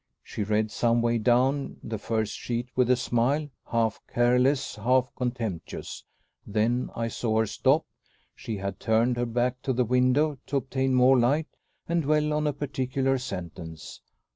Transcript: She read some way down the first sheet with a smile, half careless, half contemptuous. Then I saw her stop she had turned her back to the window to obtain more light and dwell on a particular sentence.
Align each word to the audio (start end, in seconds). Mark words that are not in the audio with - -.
She 0.23 0.41
read 0.41 0.71
some 0.71 1.03
way 1.03 1.19
down 1.19 1.77
the 1.83 1.99
first 1.99 2.33
sheet 2.35 2.69
with 2.75 2.89
a 2.89 2.95
smile, 2.95 3.51
half 3.69 4.01
careless, 4.11 4.77
half 4.77 5.13
contemptuous. 5.15 6.03
Then 6.43 6.89
I 6.95 7.07
saw 7.07 7.37
her 7.41 7.45
stop 7.45 7.85
she 8.33 8.57
had 8.57 8.79
turned 8.79 9.15
her 9.17 9.27
back 9.27 9.61
to 9.61 9.73
the 9.73 9.85
window 9.85 10.39
to 10.47 10.57
obtain 10.57 10.95
more 10.95 11.19
light 11.19 11.49
and 11.87 12.01
dwell 12.01 12.33
on 12.33 12.47
a 12.47 12.53
particular 12.53 13.19
sentence. 13.19 14.01